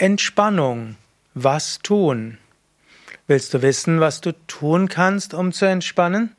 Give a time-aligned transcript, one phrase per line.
[0.00, 0.94] Entspannung.
[1.34, 2.38] Was tun?
[3.26, 6.36] Willst du wissen, was du tun kannst, um zu entspannen?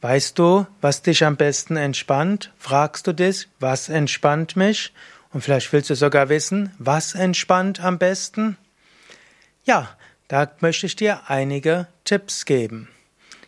[0.00, 2.50] Weißt du, was dich am besten entspannt?
[2.56, 4.94] Fragst du dich, was entspannt mich?
[5.34, 8.56] Und vielleicht willst du sogar wissen, was entspannt am besten?
[9.64, 9.90] Ja,
[10.28, 12.88] da möchte ich dir einige Tipps geben.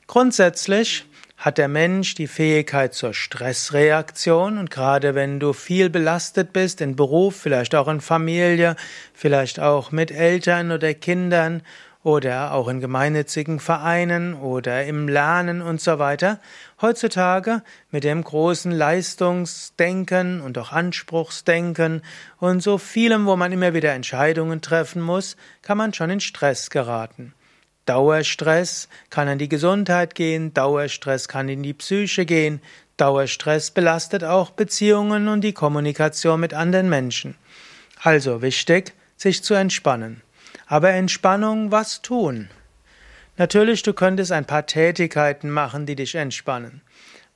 [0.07, 1.07] Grundsätzlich
[1.43, 6.95] hat der Mensch die Fähigkeit zur Stressreaktion und gerade wenn du viel belastet bist in
[6.95, 8.77] Beruf, vielleicht auch in Familie,
[9.13, 11.63] vielleicht auch mit Eltern oder Kindern
[12.05, 16.39] oder auch in gemeinnützigen Vereinen oder im Lernen und so weiter.
[16.81, 22.03] Heutzutage mit dem großen Leistungsdenken und auch Anspruchsdenken
[22.39, 26.71] und so vielem, wo man immer wieder Entscheidungen treffen muss, kann man schon in Stress
[26.71, 27.35] geraten.
[27.87, 32.61] Dauerstress kann an die Gesundheit gehen, Dauerstress kann in die Psyche gehen,
[32.97, 37.35] Dauerstress belastet auch Beziehungen und die Kommunikation mit anderen Menschen.
[38.03, 40.23] Also wichtig, sich zu entspannen.
[40.67, 42.49] Aber Entspannung, was tun?
[43.37, 46.83] Natürlich, du könntest ein paar Tätigkeiten machen, die dich entspannen.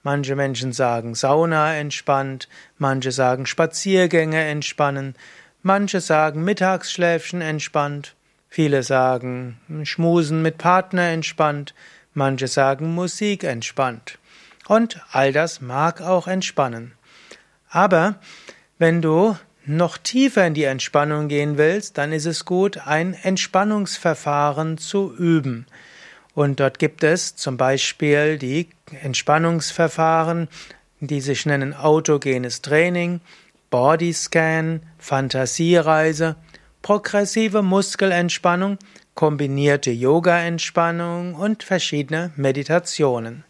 [0.02, 5.16] Manche Menschen sagen Sauna entspannt, manche sagen Spaziergänge entspannen,
[5.62, 8.15] manche sagen Mittagsschläfchen entspannt,
[8.56, 11.74] Viele sagen Schmusen mit Partner entspannt,
[12.14, 14.18] manche sagen Musik entspannt.
[14.66, 16.92] Und all das mag auch entspannen.
[17.68, 18.14] Aber
[18.78, 24.78] wenn du noch tiefer in die Entspannung gehen willst, dann ist es gut, ein Entspannungsverfahren
[24.78, 25.66] zu üben.
[26.32, 28.70] Und dort gibt es zum Beispiel die
[29.02, 30.48] Entspannungsverfahren,
[31.00, 33.20] die sich nennen autogenes Training,
[33.68, 36.36] Bodyscan, Fantasiereise
[36.82, 38.78] progressive Muskelentspannung,
[39.14, 43.44] kombinierte Yoga-Entspannung und verschiedene Meditationen.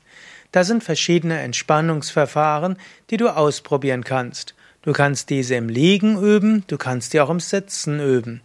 [0.52, 2.78] Das sind verschiedene Entspannungsverfahren,
[3.10, 4.54] die du ausprobieren kannst.
[4.82, 8.40] Du kannst diese im Liegen üben, du kannst die auch im Sitzen üben.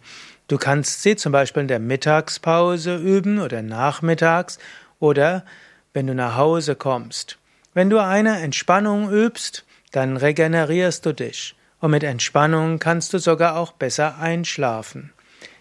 [0.48, 4.58] Du kannst sie zum Beispiel in der Mittagspause üben oder nachmittags
[4.98, 5.44] oder
[5.94, 7.38] wenn du nach Hause kommst.
[7.74, 13.56] Wenn du eine Entspannung übst, dann regenerierst du dich und mit Entspannung kannst du sogar
[13.56, 15.12] auch besser einschlafen.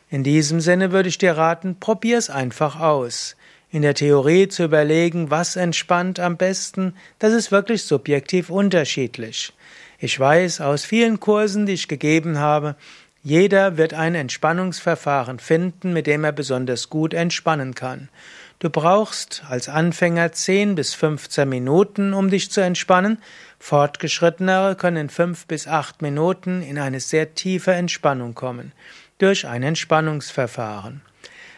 [0.08, 3.36] In diesem Sinne würde ich dir raten, probier's einfach aus.
[3.72, 9.54] In der Theorie zu überlegen, was entspannt am besten, das ist wirklich subjektiv unterschiedlich.
[9.98, 12.76] Ich weiß aus vielen Kursen, die ich gegeben habe,
[13.24, 18.10] jeder wird ein Entspannungsverfahren finden, mit dem er besonders gut entspannen kann.
[18.58, 23.20] Du brauchst als Anfänger 10 bis 15 Minuten, um dich zu entspannen.
[23.60, 28.72] Fortgeschrittenere können in 5 bis 8 Minuten in eine sehr tiefe Entspannung kommen.
[29.18, 31.02] Durch ein Entspannungsverfahren.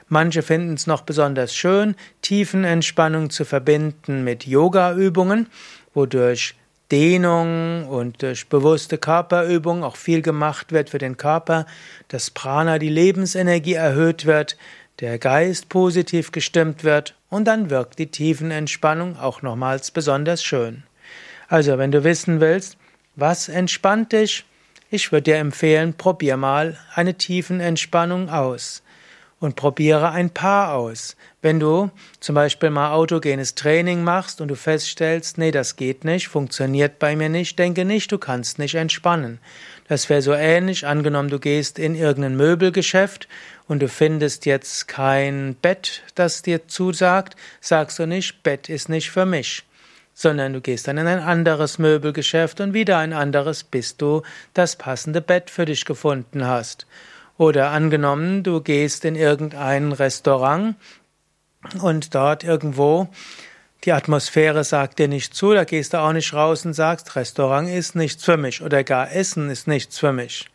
[0.10, 5.48] Manche finden es noch besonders schön, Tiefenentspannung zu verbinden mit Yoga-Übungen,
[5.94, 6.56] wodurch
[6.94, 11.66] Dehnung und durch bewusste Körperübung auch viel gemacht wird für den Körper,
[12.08, 14.58] dass Prana, die Lebensenergie erhöht wird,
[15.00, 20.84] der Geist positiv gestimmt wird und dann wirkt die Tiefenentspannung auch nochmals besonders schön.
[21.48, 22.78] Also, wenn du wissen willst,
[23.16, 24.46] was entspannt dich,
[24.92, 28.84] ich würde dir empfehlen, probier mal eine Tiefenentspannung aus
[29.44, 31.18] und probiere ein paar aus.
[31.42, 36.30] Wenn du zum Beispiel mal autogenes Training machst und du feststellst, nee, das geht nicht,
[36.30, 39.40] funktioniert bei mir nicht, denke nicht, du kannst nicht entspannen.
[39.90, 43.28] Das wäre so ähnlich, angenommen, du gehst in irgendein Möbelgeschäft
[43.68, 49.12] und du findest jetzt kein Bett, das dir zusagt, sagst du nicht, Bett ist nicht
[49.12, 49.66] für mich
[50.16, 54.22] sondern du gehst dann in ein anderes Möbelgeschäft und wieder ein anderes, bis du
[54.54, 56.86] das passende Bett für dich gefunden hast.
[57.38, 60.76] Oder angenommen, du gehst in irgendein Restaurant
[61.82, 63.10] und dort irgendwo
[63.84, 67.68] die Atmosphäre sagt dir nicht zu, da gehst du auch nicht raus und sagst, Restaurant
[67.68, 70.50] ist nichts für mich oder gar Essen ist nichts für mich.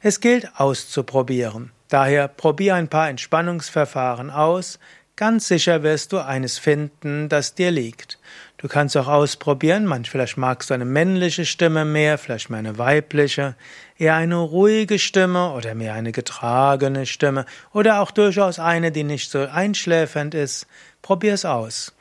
[0.00, 1.70] Es gilt auszuprobieren.
[1.88, 4.78] Daher probier ein paar Entspannungsverfahren aus,
[5.16, 8.18] Ganz sicher wirst du eines finden, das dir liegt.
[8.62, 12.78] Du kannst auch ausprobieren, manch vielleicht magst du eine männliche Stimme mehr, vielleicht mehr eine
[12.78, 13.56] weibliche,
[13.98, 19.32] eher eine ruhige Stimme oder mehr eine getragene Stimme oder auch durchaus eine, die nicht
[19.32, 20.68] so einschläfernd ist.
[21.02, 21.92] Probier es aus.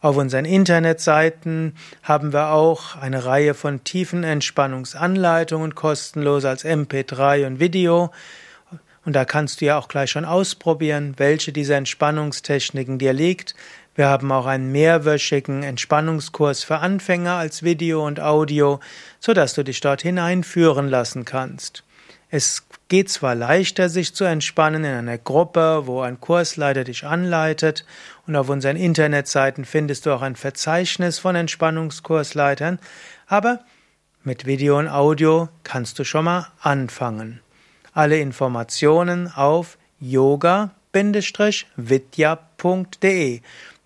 [0.00, 7.60] Auf unseren Internetseiten haben wir auch eine Reihe von tiefen Entspannungsanleitungen kostenlos als MP3 und
[7.60, 8.10] Video.
[9.04, 13.54] Und da kannst du ja auch gleich schon ausprobieren, welche dieser Entspannungstechniken dir liegt.
[13.94, 18.80] Wir haben auch einen mehrwöchigen Entspannungskurs für Anfänger als Video und Audio,
[19.18, 21.82] so dass du dich dort hineinführen lassen kannst.
[22.30, 27.84] Es geht zwar leichter, sich zu entspannen in einer Gruppe, wo ein Kursleiter dich anleitet,
[28.26, 32.78] und auf unseren Internetseiten findest du auch ein Verzeichnis von Entspannungskursleitern,
[33.26, 33.58] aber
[34.22, 37.40] mit Video und Audio kannst du schon mal anfangen.
[37.92, 40.60] Alle Informationen auf yoga-vidya.de.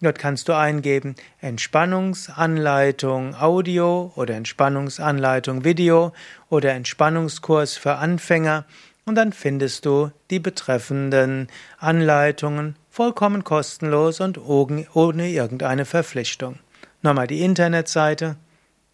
[0.05, 1.15] Dort kannst du eingeben.
[1.41, 6.13] Entspannungsanleitung Audio oder Entspannungsanleitung Video
[6.51, 8.67] oder Entspannungskurs für Anfänger.
[9.07, 11.49] Und dann findest du die betreffenden
[11.79, 16.59] Anleitungen vollkommen kostenlos und ohne irgendeine Verpflichtung.
[17.01, 18.37] Nochmal die Internetseite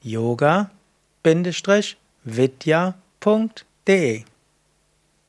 [0.03, 0.71] yoga-vidya.de